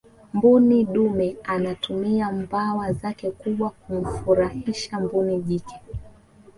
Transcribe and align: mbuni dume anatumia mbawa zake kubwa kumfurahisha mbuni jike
mbuni 0.33 0.83
dume 0.83 1.35
anatumia 1.43 2.31
mbawa 2.31 2.93
zake 2.93 3.31
kubwa 3.31 3.69
kumfurahisha 3.69 4.99
mbuni 4.99 5.41
jike 5.41 5.79